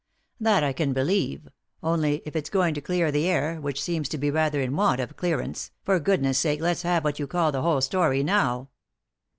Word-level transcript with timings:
"That 0.49 0.63
I 0.63 0.73
can 0.73 0.93
believe; 0.93 1.47
only, 1.83 2.23
if 2.25 2.35
it's 2.35 2.49
going 2.49 2.73
to 2.73 2.81
clear 2.81 3.11
the 3.11 3.27
air, 3.27 3.61
which 3.61 3.79
seems 3.79 4.09
to 4.09 4.17
be 4.17 4.31
rather 4.31 4.59
in 4.59 4.75
want 4.75 4.99
of 4.99 5.11
a 5.11 5.13
clear 5.13 5.39
ance, 5.39 5.69
for 5.83 5.99
goodness' 5.99 6.39
sake 6.39 6.59
let's 6.59 6.81
have 6.81 7.03
what 7.03 7.19
you 7.19 7.27
call 7.27 7.51
the 7.51 7.61
whole 7.61 7.81
story 7.81 8.23
now." 8.23 8.69